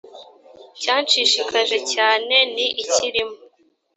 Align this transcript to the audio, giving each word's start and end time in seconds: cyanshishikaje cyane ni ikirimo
cyanshishikaje 0.81 1.77
cyane 1.93 2.35
ni 2.53 2.67
ikirimo 2.83 3.37